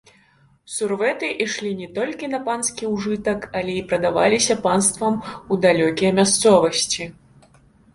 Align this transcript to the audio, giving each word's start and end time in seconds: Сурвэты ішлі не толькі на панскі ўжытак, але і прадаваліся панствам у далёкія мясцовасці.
Сурвэты 0.75 1.29
ішлі 1.45 1.71
не 1.81 1.89
толькі 1.99 2.31
на 2.33 2.39
панскі 2.49 2.91
ўжытак, 2.95 3.47
але 3.63 3.79
і 3.83 3.87
прадаваліся 3.95 4.61
панствам 4.67 5.15
у 5.51 5.63
далёкія 5.71 6.11
мясцовасці. 6.23 7.13